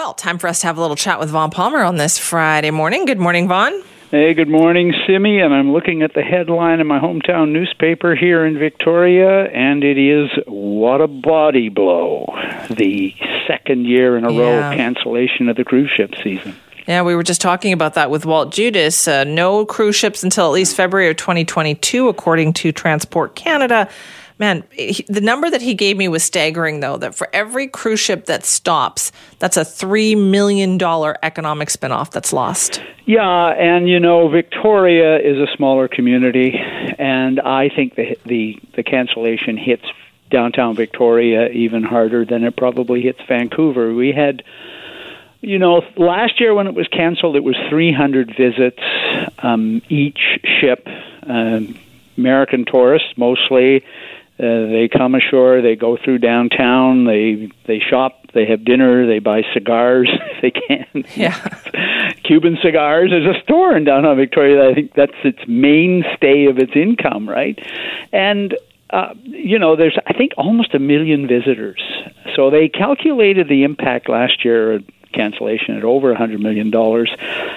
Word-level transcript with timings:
Well, 0.00 0.14
time 0.14 0.38
for 0.38 0.48
us 0.48 0.60
to 0.62 0.66
have 0.66 0.78
a 0.78 0.80
little 0.80 0.96
chat 0.96 1.20
with 1.20 1.28
Vaughn 1.28 1.50
Palmer 1.50 1.82
on 1.82 1.96
this 1.96 2.18
Friday 2.18 2.70
morning. 2.70 3.04
Good 3.04 3.18
morning, 3.18 3.46
Vaughn. 3.46 3.82
Hey, 4.10 4.32
good 4.32 4.48
morning, 4.48 4.94
Simi. 5.06 5.40
And 5.40 5.52
I'm 5.52 5.74
looking 5.74 6.00
at 6.00 6.14
the 6.14 6.22
headline 6.22 6.80
in 6.80 6.86
my 6.86 6.98
hometown 6.98 7.50
newspaper 7.52 8.14
here 8.16 8.46
in 8.46 8.58
Victoria, 8.58 9.44
and 9.52 9.84
it 9.84 9.98
is 9.98 10.30
What 10.46 11.02
a 11.02 11.06
Body 11.06 11.68
Blow. 11.68 12.24
The 12.70 13.14
second 13.46 13.84
year 13.84 14.16
in 14.16 14.24
a 14.24 14.32
Yeah. 14.32 14.70
row 14.70 14.74
cancellation 14.74 15.50
of 15.50 15.56
the 15.56 15.64
cruise 15.64 15.90
ship 15.94 16.14
season. 16.22 16.56
Yeah, 16.88 17.02
we 17.02 17.14
were 17.14 17.22
just 17.22 17.42
talking 17.42 17.74
about 17.74 17.92
that 17.92 18.10
with 18.10 18.24
Walt 18.24 18.52
Judas. 18.52 19.06
Uh, 19.06 19.24
no 19.24 19.66
cruise 19.66 19.96
ships 19.96 20.22
until 20.24 20.46
at 20.46 20.52
least 20.52 20.74
February 20.74 21.10
of 21.10 21.18
2022, 21.18 22.08
according 22.08 22.54
to 22.54 22.72
Transport 22.72 23.34
Canada. 23.36 23.86
Man, 24.40 24.64
he, 24.70 25.04
the 25.06 25.20
number 25.20 25.50
that 25.50 25.60
he 25.60 25.74
gave 25.74 25.98
me 25.98 26.08
was 26.08 26.24
staggering, 26.24 26.80
though, 26.80 26.96
that 26.96 27.14
for 27.14 27.28
every 27.30 27.68
cruise 27.68 28.00
ship 28.00 28.24
that 28.24 28.46
stops, 28.46 29.12
that's 29.38 29.58
a 29.58 29.66
$3 29.66 30.16
million 30.16 30.82
economic 31.22 31.68
spinoff 31.68 32.10
that's 32.10 32.32
lost. 32.32 32.80
Yeah, 33.04 33.48
and 33.48 33.86
you 33.86 34.00
know, 34.00 34.28
Victoria 34.28 35.18
is 35.18 35.36
a 35.36 35.54
smaller 35.54 35.88
community, 35.88 36.58
and 36.98 37.38
I 37.38 37.68
think 37.68 37.96
the 37.96 38.16
the, 38.24 38.58
the 38.76 38.82
cancellation 38.82 39.58
hits 39.58 39.84
downtown 40.30 40.74
Victoria 40.74 41.50
even 41.50 41.82
harder 41.82 42.24
than 42.24 42.42
it 42.42 42.56
probably 42.56 43.02
hits 43.02 43.20
Vancouver. 43.28 43.92
We 43.92 44.12
had, 44.12 44.42
you 45.42 45.58
know, 45.58 45.82
last 45.98 46.40
year 46.40 46.54
when 46.54 46.66
it 46.66 46.74
was 46.74 46.88
canceled, 46.88 47.36
it 47.36 47.44
was 47.44 47.56
300 47.68 48.34
visits 48.38 48.80
um, 49.40 49.82
each 49.90 50.40
ship. 50.44 50.86
Um, 51.24 51.78
American 52.16 52.64
tourists 52.64 53.12
mostly. 53.16 53.82
Uh, 54.40 54.72
they 54.72 54.88
come 54.90 55.14
ashore. 55.14 55.60
They 55.60 55.76
go 55.76 55.98
through 56.02 56.18
downtown. 56.18 57.04
They 57.04 57.50
they 57.66 57.78
shop. 57.78 58.14
They 58.32 58.46
have 58.46 58.64
dinner. 58.64 59.06
They 59.06 59.18
buy 59.18 59.42
cigars. 59.52 60.08
if 60.10 60.42
they 60.42 60.50
can. 60.50 61.04
Yeah. 61.14 61.36
Cuban 62.24 62.56
cigars. 62.62 63.10
There's 63.10 63.36
a 63.36 63.38
store 63.42 63.76
in 63.76 63.84
downtown 63.84 64.16
Victoria. 64.16 64.56
That 64.56 64.70
I 64.70 64.74
think 64.74 64.94
that's 64.94 65.12
its 65.24 65.40
mainstay 65.46 66.46
of 66.46 66.58
its 66.58 66.72
income, 66.74 67.28
right? 67.28 67.58
And 68.12 68.56
uh, 68.88 69.12
you 69.24 69.58
know, 69.58 69.76
there's 69.76 69.98
I 70.06 70.14
think 70.14 70.32
almost 70.38 70.74
a 70.74 70.78
million 70.78 71.28
visitors. 71.28 71.82
So 72.34 72.48
they 72.48 72.68
calculated 72.68 73.46
the 73.48 73.64
impact 73.64 74.08
last 74.08 74.42
year. 74.42 74.80
Cancellation 75.12 75.76
at 75.76 75.84
over 75.84 76.12
a 76.12 76.16
hundred 76.16 76.40
million 76.40 76.70
dollars. 76.70 77.10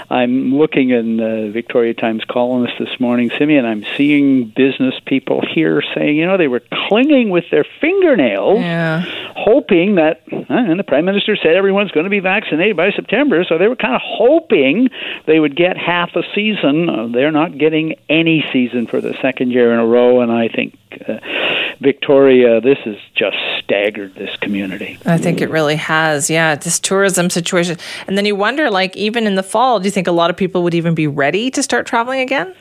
I'm 0.10 0.56
looking 0.56 0.90
in 0.92 1.18
the 1.18 1.50
Victoria 1.52 1.94
Times 1.94 2.24
Colonist 2.30 2.74
this 2.80 3.00
morning, 3.00 3.32
Simeon. 3.38 3.66
I'm 3.66 3.86
seeing 3.98 4.46
business 4.46 4.96
people 5.06 5.42
here 5.48 5.82
saying, 5.96 6.18
you 6.18 6.26
know, 6.26 6.38
they 6.38 6.48
were 6.48 6.62
clinging 6.88 7.30
with 7.30 7.46
their 7.52 7.66
fingernails 7.82 8.60
Yeah. 8.62 9.04
hoping 9.36 9.96
that, 9.96 10.22
uh, 10.32 10.44
and 10.50 10.80
the 10.80 10.84
prime 10.84 11.06
minister 11.06 11.36
said 11.36 11.56
everyone's 11.56 11.92
going 11.92 12.04
to 12.06 12.10
be 12.10 12.20
vaccinated 12.20 12.78
by 12.78 12.92
September, 12.92 13.44
so 13.44 13.58
they 13.58 13.68
were 13.68 13.76
kind 13.76 13.96
of 13.96 14.02
hoping 14.04 14.90
they 15.26 15.40
would 15.40 15.56
get 15.56 15.78
half 15.78 16.16
a 16.16 16.24
season. 16.36 16.90
Uh, 16.90 17.08
they're 17.08 17.32
not 17.32 17.58
getting 17.58 17.96
any 18.10 18.46
season 18.54 18.88
for 18.88 19.02
the 19.02 19.14
second 19.22 19.52
year 19.52 19.74
in 19.74 19.80
a 19.80 19.86
row, 19.86 20.22
and 20.22 20.32
I 20.32 20.48
think 20.48 20.78
uh, 21.08 21.18
Victoria, 21.84 22.62
this 22.62 22.80
has 22.86 22.96
just 23.16 23.38
staggered 23.60 24.16
this 24.16 24.36
community. 24.38 24.98
I 25.06 25.18
think 25.18 25.42
it 25.42 25.50
really 25.50 25.76
has. 25.76 26.30
Yeah, 26.30 26.56
this 26.56 26.80
tourism 26.80 27.30
situation. 27.30 27.78
And 28.08 28.18
then 28.18 28.26
you 28.26 28.36
wonder, 28.36 28.72
like, 28.72 28.96
even 28.96 29.28
in 29.28 29.36
the 29.36 29.44
fall, 29.44 29.80
do 29.80 29.86
you 29.86 29.92
think 29.92 30.08
a 30.08 30.12
lot 30.12 30.30
of 30.30 30.38
people 30.38 30.64
would 30.64 30.74
even 30.74 30.96
be 30.96 31.08
ready 31.08 31.52
to 31.52 31.62
start 31.62 31.86
traveling 31.86 32.22
again? 32.22 32.56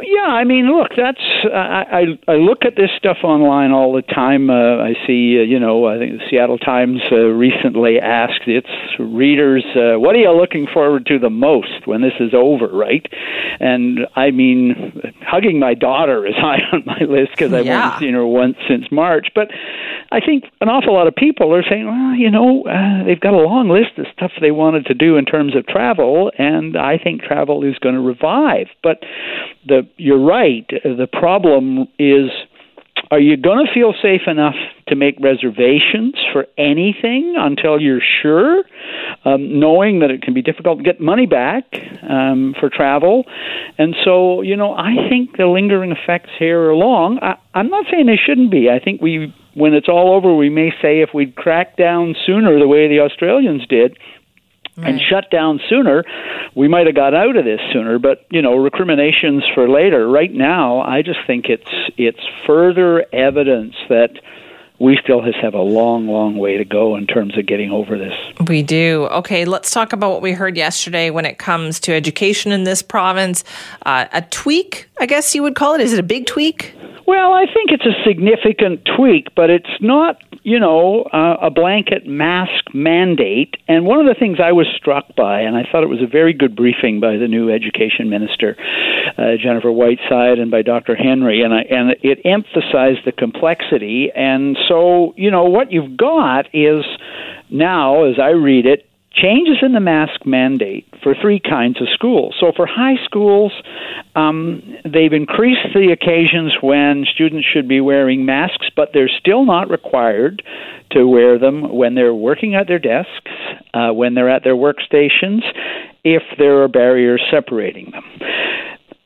Yeah, 0.00 0.26
I 0.26 0.44
mean, 0.44 0.70
look, 0.70 0.92
that's 0.96 1.20
I 1.52 1.84
I, 2.28 2.32
I 2.32 2.36
look 2.36 2.64
at 2.64 2.76
this 2.76 2.90
stuff 2.96 3.18
online 3.24 3.72
all 3.72 3.92
the 3.92 4.02
time. 4.02 4.48
Uh, 4.48 4.76
I 4.76 4.94
see, 5.06 5.38
uh, 5.40 5.42
you 5.42 5.58
know, 5.58 5.86
I 5.86 5.98
think 5.98 6.18
the 6.18 6.24
Seattle 6.30 6.58
Times 6.58 7.00
uh, 7.10 7.16
recently 7.16 7.98
asked 7.98 8.46
its 8.46 8.68
readers, 8.98 9.64
uh, 9.74 9.98
"What 9.98 10.14
are 10.14 10.18
you 10.18 10.30
looking 10.30 10.68
forward 10.72 11.06
to 11.06 11.18
the 11.18 11.30
most 11.30 11.86
when 11.86 12.00
this 12.00 12.14
is 12.20 12.32
over?" 12.32 12.68
Right? 12.68 13.06
And 13.58 14.06
I 14.14 14.30
mean, 14.30 15.12
hugging 15.28 15.58
my 15.58 15.74
daughter 15.74 16.26
is 16.26 16.34
high 16.38 16.60
on 16.72 16.82
my 16.86 17.00
list 17.00 17.32
because 17.32 17.52
I've 17.52 17.66
Yeah. 17.66 17.92
only 17.92 18.06
seen 18.06 18.14
her 18.14 18.26
once 18.26 18.56
since 18.68 18.86
March. 18.90 19.28
But 19.34 19.48
I 20.10 20.20
think 20.20 20.44
an 20.60 20.68
awful 20.68 20.94
lot 20.94 21.06
of 21.06 21.14
people 21.14 21.54
are 21.54 21.62
saying, 21.68 21.86
well, 21.86 22.14
you 22.14 22.30
know, 22.30 22.64
uh, 22.64 23.04
they've 23.04 23.20
got 23.20 23.34
a 23.34 23.38
long 23.38 23.68
list 23.68 23.98
of 23.98 24.06
stuff 24.12 24.32
they 24.40 24.50
wanted 24.50 24.86
to 24.86 24.94
do 24.94 25.16
in 25.16 25.24
terms 25.26 25.54
of 25.54 25.66
travel, 25.66 26.32
and 26.38 26.76
I 26.76 26.96
think 26.98 27.22
travel 27.22 27.62
is 27.64 27.78
going 27.78 27.94
to 27.94 28.00
revive. 28.00 28.68
But 28.82 29.02
the 29.66 29.86
you're 29.96 30.18
right. 30.24 30.66
The 30.82 31.08
problem 31.12 31.88
is. 31.98 32.30
Are 33.12 33.20
you 33.20 33.36
going 33.38 33.64
to 33.64 33.72
feel 33.72 33.94
safe 34.02 34.22
enough 34.26 34.56
to 34.88 34.96
make 34.96 35.16
reservations 35.20 36.14
for 36.32 36.46
anything 36.58 37.36
until 37.38 37.80
you're 37.80 38.02
sure, 38.20 38.64
um, 39.24 39.60
knowing 39.60 40.00
that 40.00 40.10
it 40.10 40.22
can 40.22 40.34
be 40.34 40.42
difficult 40.42 40.78
to 40.78 40.84
get 40.84 41.00
money 41.00 41.26
back 41.26 41.64
um, 42.08 42.54
for 42.58 42.70
travel? 42.70 43.24
And 43.76 43.94
so, 44.04 44.42
you 44.42 44.56
know, 44.56 44.74
I 44.74 45.08
think 45.08 45.36
the 45.36 45.46
lingering 45.46 45.92
effects 45.92 46.30
here 46.38 46.70
are 46.70 46.74
long. 46.74 47.18
I, 47.22 47.36
I'm 47.54 47.68
not 47.68 47.86
saying 47.90 48.06
they 48.06 48.16
shouldn't 48.16 48.50
be. 48.50 48.70
I 48.70 48.78
think 48.78 49.00
we, 49.00 49.34
when 49.54 49.74
it's 49.74 49.88
all 49.88 50.14
over, 50.14 50.34
we 50.34 50.50
may 50.50 50.70
say 50.82 51.00
if 51.00 51.10
we'd 51.14 51.36
cracked 51.36 51.76
down 51.76 52.14
sooner 52.26 52.58
the 52.58 52.68
way 52.68 52.88
the 52.88 53.00
Australians 53.00 53.66
did, 53.66 53.98
and 54.80 55.00
shut 55.00 55.30
down 55.30 55.60
sooner, 55.68 56.04
we 56.54 56.68
might 56.68 56.86
have 56.86 56.94
got 56.94 57.14
out 57.14 57.36
of 57.36 57.44
this 57.44 57.60
sooner. 57.72 57.98
But 57.98 58.26
you 58.30 58.42
know, 58.42 58.56
recriminations 58.56 59.44
for 59.54 59.68
later. 59.68 60.08
Right 60.08 60.32
now, 60.32 60.80
I 60.80 61.02
just 61.02 61.18
think 61.26 61.46
it's 61.46 61.70
it's 61.96 62.20
further 62.46 63.04
evidence 63.12 63.74
that 63.88 64.20
we 64.78 64.98
still 65.02 65.22
just 65.22 65.38
have 65.38 65.54
a 65.54 65.60
long, 65.60 66.06
long 66.06 66.36
way 66.36 66.56
to 66.56 66.64
go 66.64 66.96
in 66.96 67.06
terms 67.06 67.36
of 67.36 67.46
getting 67.46 67.70
over 67.70 67.98
this. 67.98 68.12
We 68.46 68.62
do. 68.62 69.08
Okay, 69.10 69.44
let's 69.44 69.70
talk 69.70 69.92
about 69.92 70.10
what 70.10 70.22
we 70.22 70.32
heard 70.32 70.56
yesterday 70.56 71.10
when 71.10 71.24
it 71.24 71.38
comes 71.38 71.80
to 71.80 71.92
education 71.92 72.52
in 72.52 72.64
this 72.64 72.82
province. 72.82 73.42
Uh, 73.84 74.06
a 74.12 74.22
tweak, 74.22 74.88
I 75.00 75.06
guess 75.06 75.34
you 75.34 75.42
would 75.42 75.56
call 75.56 75.74
it. 75.74 75.80
Is 75.80 75.92
it 75.92 75.98
a 75.98 76.04
big 76.04 76.26
tweak? 76.26 76.74
Well, 77.06 77.32
I 77.32 77.46
think 77.46 77.70
it's 77.70 77.86
a 77.86 78.04
significant 78.04 78.86
tweak, 78.96 79.34
but 79.34 79.48
it's 79.50 79.66
not, 79.80 80.20
you 80.48 80.58
know, 80.58 81.02
uh, 81.12 81.36
a 81.42 81.50
blanket 81.50 82.06
mask 82.06 82.72
mandate. 82.72 83.56
And 83.68 83.84
one 83.84 84.00
of 84.00 84.06
the 84.06 84.18
things 84.18 84.38
I 84.42 84.52
was 84.52 84.66
struck 84.74 85.14
by, 85.14 85.40
and 85.42 85.54
I 85.54 85.68
thought 85.70 85.82
it 85.82 85.90
was 85.90 86.00
a 86.00 86.06
very 86.06 86.32
good 86.32 86.56
briefing 86.56 87.00
by 87.00 87.18
the 87.18 87.28
new 87.28 87.52
education 87.52 88.08
minister, 88.08 88.56
uh, 89.18 89.36
Jennifer 89.42 89.70
Whiteside, 89.70 90.38
and 90.38 90.50
by 90.50 90.62
Dr. 90.62 90.96
Henry, 90.96 91.42
and 91.42 91.52
I, 91.52 91.60
and 91.68 91.94
it 92.02 92.24
emphasized 92.24 93.04
the 93.04 93.12
complexity. 93.12 94.10
And 94.16 94.56
so, 94.68 95.12
you 95.18 95.30
know, 95.30 95.44
what 95.44 95.70
you've 95.70 95.98
got 95.98 96.46
is 96.54 96.82
now, 97.50 98.04
as 98.04 98.18
I 98.18 98.30
read 98.30 98.64
it, 98.64 98.87
changes 99.12 99.56
in 99.62 99.72
the 99.72 99.80
mask 99.80 100.24
mandate 100.24 100.86
for 101.02 101.14
three 101.20 101.40
kinds 101.40 101.80
of 101.80 101.88
schools. 101.92 102.34
So 102.38 102.52
for 102.54 102.66
high 102.66 103.02
schools, 103.04 103.52
um, 104.14 104.62
they've 104.84 105.12
increased 105.12 105.74
the 105.74 105.92
occasions 105.92 106.54
when 106.60 107.04
students 107.12 107.46
should 107.46 107.68
be 107.68 107.80
wearing 107.80 108.24
masks, 108.24 108.68
but 108.76 108.90
they're 108.92 109.10
still 109.20 109.44
not 109.44 109.70
required 109.70 110.42
to 110.90 111.06
wear 111.06 111.38
them 111.38 111.74
when 111.74 111.94
they're 111.94 112.14
working 112.14 112.54
at 112.54 112.66
their 112.66 112.78
desks, 112.78 113.30
uh, 113.74 113.90
when 113.90 114.14
they're 114.14 114.30
at 114.30 114.44
their 114.44 114.54
workstations, 114.56 115.42
if 116.04 116.22
there 116.38 116.62
are 116.62 116.68
barriers 116.68 117.22
separating 117.30 117.90
them. 117.90 118.04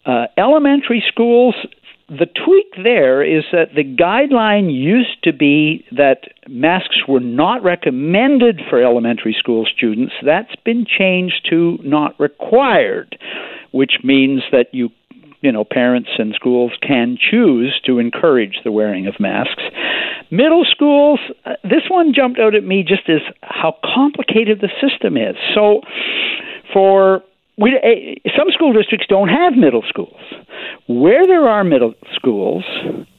Uh, 0.04 0.26
elementary 0.36 1.02
schools, 1.08 1.54
the 2.19 2.27
tweak 2.27 2.84
there 2.84 3.23
is 3.23 3.45
that 3.53 3.75
the 3.75 3.84
guideline 3.84 4.73
used 4.73 5.23
to 5.25 5.33
be 5.33 5.84
that 5.93 6.28
masks 6.47 7.09
were 7.09 7.21
not 7.21 7.62
recommended 7.62 8.61
for 8.69 8.83
elementary 8.83 9.34
school 9.39 9.65
students. 9.65 10.12
That's 10.25 10.55
been 10.65 10.84
changed 10.87 11.47
to 11.50 11.78
not 11.83 12.19
required, 12.21 13.19
which 13.71 13.99
means 14.05 14.43
that 14.53 14.67
you 14.73 14.91
you 15.41 15.50
know, 15.50 15.65
parents 15.65 16.09
and 16.19 16.34
schools 16.34 16.71
can 16.81 17.19
choose 17.19 17.81
to 17.84 17.99
encourage 17.99 18.61
the 18.62 18.71
wearing 18.71 19.09
of 19.09 19.19
masks. 19.19 19.62
Middle 20.31 20.65
schools, 20.65 21.19
uh, 21.44 21.55
this 21.65 21.83
one 21.89 22.15
jumped 22.15 22.39
out 22.39 22.55
at 22.55 22.62
me 22.62 22.84
just 22.84 23.09
as 23.09 23.21
how 23.43 23.75
complicated 23.83 24.61
the 24.61 24.71
system 24.81 25.17
is. 25.17 25.34
So, 25.53 25.81
for 26.73 27.25
we, 27.58 27.75
eh, 27.76 28.31
some 28.37 28.50
school 28.53 28.73
districts 28.73 29.06
don't 29.08 29.29
have 29.29 29.55
middle 29.55 29.82
schools. 29.88 30.20
Where 30.87 31.26
there 31.26 31.49
are 31.49 31.64
middle 31.64 31.94
schools, 32.14 32.64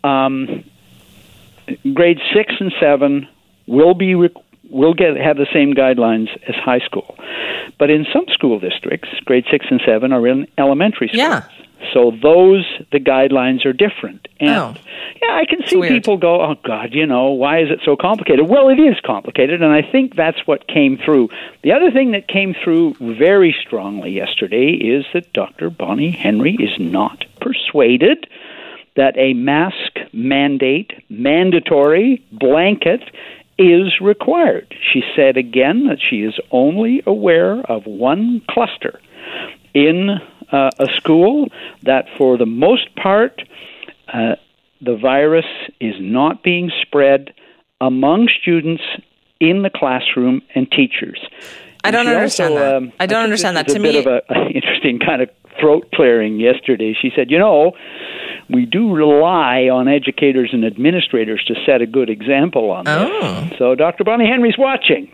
um, 0.04 0.64
grades 1.94 2.22
six 2.34 2.54
and 2.60 2.74
seven 2.80 3.28
will 3.68 3.94
be 3.94 4.16
re- 4.16 4.30
will 4.70 4.94
get 4.94 5.16
have 5.18 5.38
the 5.38 5.48
same 5.54 5.74
guidelines 5.74 6.28
as 6.48 6.56
high 6.56 6.80
school, 6.80 7.16
but 7.80 7.90
in 7.90 8.06
some 8.12 8.26
school 8.34 8.60
districts, 8.60 9.10
grade 9.26 9.46
six 9.50 9.66
and 9.70 9.82
seven 9.86 10.12
are 10.12 10.28
in 10.28 10.48
elementary 10.58 11.08
schools. 11.08 11.20
Yeah. 11.22 11.44
So 11.94 12.12
those 12.12 12.66
the 12.92 13.00
guidelines 13.00 13.66
are 13.66 13.74
different. 13.74 14.28
And 14.40 14.50
Oh. 14.50 14.74
yeah, 15.22 15.36
I 15.36 15.46
can 15.46 15.66
see 15.68 15.82
people 15.90 16.18
go, 16.18 16.42
"Oh 16.42 16.56
God, 16.64 16.94
you 16.94 17.06
know, 17.06 17.32
why 17.32 17.60
is 17.60 17.70
it 17.72 17.80
so 17.86 17.96
complicated?" 17.96 18.48
Well, 18.48 18.70
it 18.70 18.80
is 18.80 18.96
complicated, 19.02 19.62
and 19.62 19.72
I 19.72 19.82
think 19.82 20.16
that's 20.16 20.46
what 20.48 20.68
came 20.68 20.98
through. 20.98 21.30
The 21.62 21.74
other 21.74 21.92
thing 21.92 22.12
that 22.12 22.28
came 22.28 22.54
through 22.64 22.96
very 23.00 23.54
strongly 23.66 24.12
yesterday 24.12 24.72
is 24.72 25.06
that 25.14 25.32
Dr. 25.34 25.70
Bonnie 25.70 26.12
Henry 26.12 26.56
is 26.60 26.78
not 26.80 27.26
persuaded 27.44 28.26
that 28.96 29.18
a 29.18 29.34
mask 29.34 29.92
mandate, 30.14 30.92
mandatory 31.10 32.24
blanket 32.32 33.02
is 33.58 34.00
required. 34.02 34.74
She 34.92 35.02
said 35.16 35.38
again 35.38 35.88
that 35.88 36.00
she 36.10 36.18
is 36.22 36.36
only 36.52 37.04
aware 37.06 37.60
of 37.60 37.86
one 37.86 38.42
cluster 38.50 39.00
in 39.74 40.10
uh, 40.52 40.70
a 40.80 40.88
school 40.96 41.50
that, 41.84 42.06
for 42.18 42.38
the 42.38 42.46
most 42.46 42.96
part, 42.96 43.42
uh, 44.12 44.36
the 44.82 44.96
virus 44.96 45.46
is 45.80 45.96
not 46.00 46.44
being 46.44 46.72
spread 46.82 47.34
among 47.80 48.30
students 48.42 48.84
in 49.40 49.64
the 49.64 49.70
classroom 49.70 50.42
and 50.56 50.72
teachers. 50.72 51.20
I 51.84 51.92
don't 51.92 52.08
understand 52.08 52.54
also, 52.54 52.66
that. 52.66 52.76
Um, 52.76 52.92
I 53.00 53.06
don't 53.06 53.22
I 53.22 53.24
understand 53.24 53.58
that. 53.58 53.68
To 53.70 53.78
a 53.78 53.80
me, 53.80 53.92
bit 53.92 54.08
of 54.08 54.24
an 54.30 54.52
interesting 54.56 55.00
kind 55.00 55.22
of 55.22 55.30
throat 55.60 55.90
clearing 55.94 56.40
yesterday. 56.40 56.96
She 57.00 57.12
said, 57.16 57.30
"You 57.30 57.40
know, 57.40 57.74
we 58.50 58.66
do 58.66 58.94
rely 58.94 59.70
on 59.70 59.88
educators 59.88 60.50
and 60.54 60.66
administrators 60.66 61.44
to 61.48 61.56
set 61.66 61.82
a 61.82 61.86
good 61.86 62.10
example 62.10 62.72
on 62.72 62.86
this. 62.86 62.96
Oh. 62.96 63.50
So 63.58 63.76
Dr. 63.76 64.04
Bonnie 64.04 64.28
Henry's 64.28 64.58
watching. 64.58 65.10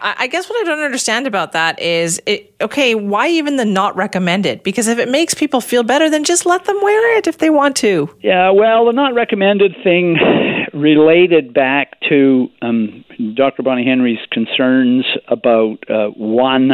I 0.00 0.26
guess 0.26 0.48
what 0.48 0.60
I 0.60 0.64
don't 0.64 0.84
understand 0.84 1.26
about 1.26 1.52
that 1.52 1.78
is, 1.80 2.20
it, 2.26 2.54
okay, 2.60 2.94
why 2.94 3.28
even 3.28 3.56
the 3.56 3.64
not 3.64 3.96
recommended? 3.96 4.62
Because 4.62 4.88
if 4.88 4.98
it 4.98 5.08
makes 5.08 5.34
people 5.34 5.60
feel 5.60 5.82
better, 5.82 6.08
then 6.08 6.24
just 6.24 6.46
let 6.46 6.64
them 6.64 6.80
wear 6.82 7.18
it 7.18 7.26
if 7.26 7.38
they 7.38 7.50
want 7.50 7.76
to. 7.76 8.08
Yeah, 8.20 8.50
well, 8.50 8.86
the 8.86 8.92
not 8.92 9.14
recommended 9.14 9.74
thing 9.82 10.16
related 10.72 11.52
back 11.52 12.00
to 12.08 12.48
um, 12.62 13.04
Dr. 13.34 13.62
Bonnie 13.62 13.84
Henry's 13.84 14.18
concerns 14.30 15.06
about 15.28 15.78
uh, 15.88 16.08
one, 16.08 16.72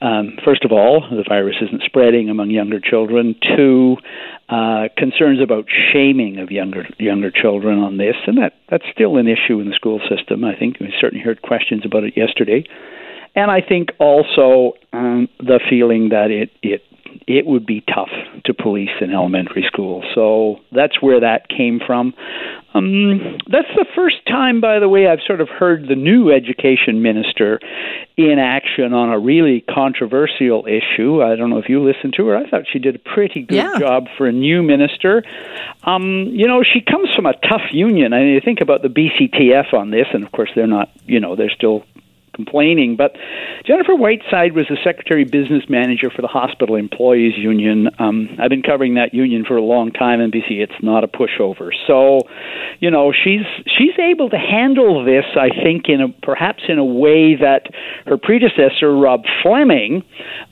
um, 0.00 0.38
first 0.44 0.64
of 0.64 0.72
all, 0.72 1.00
the 1.10 1.24
virus 1.28 1.56
isn't 1.62 1.82
spreading 1.84 2.28
among 2.28 2.50
younger 2.50 2.80
children. 2.80 3.34
Two, 3.56 3.96
uh, 4.48 4.88
concerns 4.96 5.40
about 5.42 5.66
shaming 5.92 6.38
of 6.38 6.50
younger 6.50 6.86
younger 6.98 7.30
children 7.30 7.78
on 7.78 7.96
this, 7.96 8.16
and 8.26 8.38
that 8.38 8.54
that's 8.70 8.84
still 8.92 9.16
an 9.16 9.28
issue 9.28 9.60
in 9.60 9.68
the 9.68 9.74
school 9.74 10.00
system. 10.08 10.44
I 10.44 10.56
think 10.56 10.80
we 10.80 10.92
certainly 11.00 11.24
heard 11.24 11.42
questions 11.42 11.82
about 11.84 12.04
it 12.04 12.16
yesterday, 12.16 12.64
and 13.34 13.50
I 13.50 13.60
think 13.60 13.90
also 13.98 14.74
um, 14.92 15.28
the 15.38 15.60
feeling 15.68 16.10
that 16.10 16.30
it 16.30 16.50
it 16.62 16.82
it 17.26 17.46
would 17.46 17.66
be 17.66 17.82
tough 17.82 18.10
to 18.44 18.54
police 18.54 18.90
in 19.00 19.12
elementary 19.12 19.64
school. 19.66 20.02
So 20.14 20.56
that's 20.72 21.02
where 21.02 21.20
that 21.20 21.48
came 21.48 21.80
from. 21.84 22.14
Um, 22.74 23.38
that's 23.50 23.68
the 23.76 23.86
first 23.94 24.16
time, 24.26 24.60
by 24.60 24.78
the 24.78 24.88
way, 24.88 25.06
I've 25.06 25.22
sort 25.26 25.40
of 25.40 25.48
heard 25.48 25.88
the 25.88 25.96
new 25.96 26.30
education 26.30 27.00
minister 27.02 27.60
in 28.16 28.38
action 28.38 28.92
on 28.92 29.10
a 29.10 29.18
really 29.18 29.62
controversial 29.62 30.66
issue. 30.66 31.22
I 31.22 31.36
don't 31.36 31.48
know 31.48 31.58
if 31.58 31.68
you 31.68 31.82
listened 31.82 32.14
to 32.18 32.26
her. 32.26 32.36
I 32.36 32.48
thought 32.48 32.62
she 32.70 32.78
did 32.78 32.96
a 32.96 32.98
pretty 32.98 33.42
good 33.42 33.56
yeah. 33.56 33.78
job 33.78 34.06
for 34.18 34.26
a 34.26 34.32
new 34.32 34.62
minister. 34.62 35.24
Um, 35.84 36.28
you 36.32 36.46
know, 36.46 36.62
she 36.62 36.80
comes 36.80 37.08
from 37.14 37.26
a 37.26 37.32
tough 37.32 37.72
union. 37.72 38.12
I 38.12 38.20
mean, 38.20 38.34
you 38.34 38.40
think 38.44 38.60
about 38.60 38.82
the 38.82 38.88
BCTF 38.88 39.72
on 39.72 39.90
this, 39.90 40.06
and 40.12 40.22
of 40.22 40.32
course, 40.32 40.50
they're 40.54 40.66
not, 40.66 40.90
you 41.06 41.20
know, 41.20 41.36
they're 41.36 41.50
still 41.50 41.84
complaining. 42.38 42.94
But 42.94 43.16
Jennifer 43.66 43.96
Whiteside 43.96 44.54
was 44.54 44.66
the 44.68 44.78
secretary 44.84 45.24
business 45.24 45.64
manager 45.68 46.08
for 46.08 46.22
the 46.22 46.28
Hospital 46.28 46.76
Employees 46.76 47.34
Union. 47.36 47.88
Um, 47.98 48.28
I've 48.40 48.48
been 48.48 48.62
covering 48.62 48.94
that 48.94 49.12
union 49.12 49.44
for 49.44 49.56
a 49.56 49.62
long 49.62 49.90
time 49.90 50.20
in 50.20 50.30
BC. 50.30 50.62
It's 50.62 50.80
not 50.80 51.02
a 51.02 51.08
pushover. 51.08 51.70
So, 51.88 52.20
you 52.78 52.92
know, 52.92 53.12
she's 53.12 53.42
she's 53.66 53.98
able 53.98 54.30
to 54.30 54.38
handle 54.38 55.04
this, 55.04 55.24
I 55.34 55.48
think, 55.50 55.88
in 55.88 56.00
a 56.00 56.08
perhaps 56.22 56.62
in 56.68 56.78
a 56.78 56.84
way 56.84 57.34
that 57.34 57.66
her 58.06 58.16
predecessor 58.16 58.94
Rob 58.94 59.24
Fleming 59.42 60.04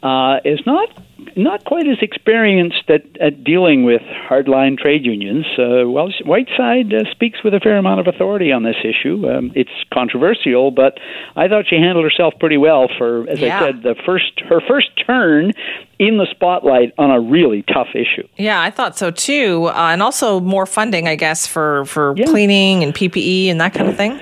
uh, 0.02 0.38
is 0.44 0.58
not 0.66 0.88
not 1.36 1.64
quite 1.64 1.86
as 1.86 1.98
experienced 2.02 2.88
at, 2.88 3.02
at 3.20 3.42
dealing 3.42 3.84
with 3.84 4.02
hardline 4.28 4.76
trade 4.78 5.04
unions. 5.04 5.46
Uh, 5.58 5.88
well, 5.88 6.10
Whiteside 6.24 6.92
uh, 6.92 7.10
speaks 7.10 7.42
with 7.42 7.54
a 7.54 7.60
fair 7.60 7.78
amount 7.78 8.00
of 8.00 8.06
authority 8.06 8.52
on 8.52 8.62
this 8.62 8.76
issue. 8.84 9.28
Um, 9.28 9.52
it's 9.54 9.70
controversial, 9.92 10.70
but 10.70 10.98
I 11.34 11.48
thought 11.48 11.64
she 11.68 11.76
handled 11.76 12.04
herself 12.04 12.34
pretty 12.38 12.58
well 12.58 12.88
for, 12.98 13.28
as 13.28 13.40
yeah. 13.40 13.58
I 13.58 13.66
said, 13.66 13.82
the 13.82 13.94
first 14.04 14.40
her 14.48 14.60
first 14.66 14.88
turn 15.06 15.52
in 15.98 16.18
the 16.18 16.26
spotlight 16.30 16.92
on 16.98 17.10
a 17.10 17.20
really 17.20 17.62
tough 17.62 17.88
issue. 17.94 18.26
Yeah, 18.36 18.60
I 18.60 18.70
thought 18.70 18.98
so 18.98 19.10
too, 19.10 19.66
uh, 19.66 19.90
and 19.92 20.02
also 20.02 20.40
more 20.40 20.66
funding, 20.66 21.08
I 21.08 21.16
guess, 21.16 21.46
for 21.46 21.86
for 21.86 22.14
yeah. 22.16 22.26
cleaning 22.26 22.82
and 22.82 22.94
PPE 22.94 23.48
and 23.48 23.60
that 23.60 23.72
kind 23.72 23.88
of 23.88 23.96
thing. 23.96 24.20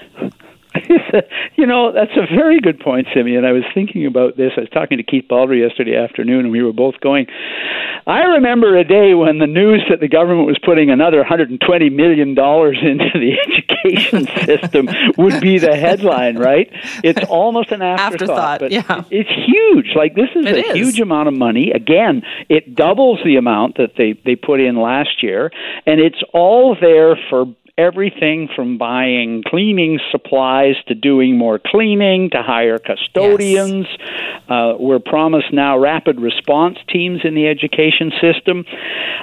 you 1.57 1.67
know, 1.67 1.93
that's 1.93 2.17
a 2.17 2.27
very 2.35 2.61
good 2.61 2.81
point, 2.81 3.07
Simeon. 3.15 3.45
I 3.45 3.53
was 3.53 3.65
thinking 3.75 4.07
about 4.07 4.37
this. 4.37 4.53
I 4.57 4.61
was 4.61 4.71
talking 4.71 4.99
to 4.99 5.05
Keith 5.05 5.27
Baldrey 5.31 5.61
yesterday 5.61 5.97
afternoon, 5.97 6.41
and 6.41 6.51
we 6.51 6.63
were 6.63 6.73
both 6.73 7.01
going. 7.01 7.27
I 8.07 8.21
remember 8.21 8.77
a 8.77 8.85
day 8.85 9.15
when 9.15 9.39
the 9.39 9.47
news 9.47 9.83
that 9.89 10.01
the 10.01 10.09
government 10.09 10.47
was 10.47 10.59
putting 10.59 10.91
another 10.91 11.19
120 11.19 11.91
million 11.91 12.35
dollars 12.35 12.79
into 12.83 13.11
the 13.15 13.37
education 13.41 14.27
system 14.45 14.89
would 15.17 15.41
be 15.41 15.59
the 15.59 15.77
headline, 15.77 16.37
right? 16.37 16.71
It's 17.03 17.25
almost 17.29 17.73
an 17.73 17.83
afterthought, 17.83 18.61
afterthought 18.61 18.61
but 18.61 18.73
yeah. 18.73 19.05
it's 19.11 19.31
huge. 19.31 19.95
Like 19.97 20.15
this 20.15 20.29
is 20.35 20.47
it 20.47 20.55
a 20.55 20.71
is. 20.71 20.77
huge 20.77 21.01
amount 21.01 21.29
of 21.29 21.35
money. 21.35 21.71
Again, 21.71 22.23
it 22.49 22.75
doubles 22.75 23.21
the 23.25 23.37
amount 23.37 23.77
that 23.79 23.97
they 23.97 24.13
they 24.25 24.37
put 24.37 24.61
in 24.61 24.77
last 24.77 25.23
year, 25.23 25.51
and 25.87 26.01
it's 26.01 26.23
all 26.33 26.77
there 26.79 27.17
for 27.31 27.47
everything 27.77 28.49
from 28.55 28.79
buying 28.79 29.43
cleaning 29.45 29.99
supplies 30.13 30.77
to 30.87 30.95
doing 30.95 31.37
more 31.37 31.59
cleaning 31.59 32.31
to 32.31 32.41
hire 32.41 32.79
custodians. 32.79 33.87
Yes. 33.99 34.43
Uh, 34.49 34.75
we're 34.79 35.01
promised 35.01 35.53
now 35.53 35.77
rapid 35.77 36.21
response 36.21 36.79
teams 36.89 37.23
in 37.25 37.35
the 37.35 37.49
education 37.49 38.13
system. 38.21 38.65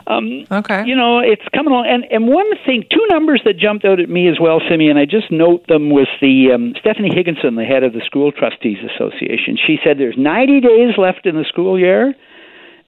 Um, 0.08 0.46
okay. 0.52 0.86
You 0.86 0.96
know, 0.96 1.20
it's 1.20 1.48
coming 1.56 1.72
along. 1.72 1.88
And, 1.88 2.04
and 2.12 2.28
one 2.28 2.50
thing, 2.66 2.84
two 2.92 3.06
numbers 3.10 3.42
that 3.46 3.58
jumped 3.58 3.86
out 3.86 4.02
at 4.02 4.10
me 4.10 4.28
as 4.28 4.38
well, 4.40 4.60
Simeon, 4.70 4.98
I 4.98 5.06
just 5.06 5.32
note 5.32 5.68
them 5.68 5.90
was 5.90 6.08
the 6.20 6.52
um, 6.54 6.74
Stephanie 6.80 7.12
Higginson, 7.14 7.56
the 7.56 7.64
head 7.64 7.84
of 7.84 7.94
the 7.94 8.02
School 8.06 8.34
Trustees 8.34 8.80
Association. 8.96 9.58
She 9.66 9.80
said 9.84 9.98
there's 9.98 10.18
90 10.18 10.60
days 10.60 10.98
left 10.98 11.26
in 11.26 11.36
the 11.36 11.46
school 11.46 11.80
year 11.80 12.16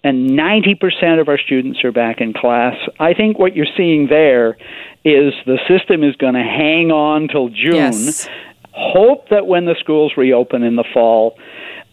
and 0.04 0.32
90% 0.32 1.22
of 1.22 1.30
our 1.30 1.38
students 1.38 1.84
are 1.84 1.92
back 1.92 2.20
in 2.20 2.34
class. 2.34 2.76
I 3.00 3.14
think 3.14 3.40
what 3.40 3.56
you're 3.56 3.66
seeing 3.78 4.08
there 4.08 4.58
is 5.06 5.34
the 5.46 5.60
system 5.68 6.04
is 6.04 6.16
going 6.18 6.34
to 6.34 6.44
hang 6.44 6.92
on 6.92 7.28
till 7.28 7.50
June. 7.50 7.76
Yes. 7.76 8.28
Hope 8.72 9.30
that 9.30 9.48
when 9.48 9.66
the 9.66 9.76
schools 9.80 10.14
reopen 10.18 10.64
in 10.64 10.76
the 10.76 10.84
fall, 10.94 11.38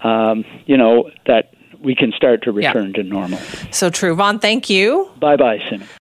um, 0.00 0.44
you 0.66 0.76
know, 0.76 1.10
that 1.26 1.52
we 1.82 1.94
can 1.94 2.12
start 2.12 2.42
to 2.44 2.52
return 2.52 2.88
yeah. 2.88 3.02
to 3.02 3.02
normal. 3.02 3.38
So 3.70 3.90
true. 3.90 4.14
Vaughn, 4.14 4.38
thank 4.38 4.68
you. 4.70 5.10
Bye 5.18 5.36
bye, 5.36 5.60
Sim. 5.68 5.84